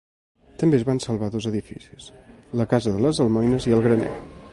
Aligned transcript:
També 0.61 0.77
es 0.77 0.85
van 0.87 1.01
salvar 1.03 1.29
dos 1.35 1.47
edificis: 1.49 2.07
la 2.61 2.67
casa 2.73 2.95
de 2.95 3.05
les 3.07 3.21
almoines 3.27 3.69
i 3.73 3.77
el 3.79 3.85
graner. 3.89 4.09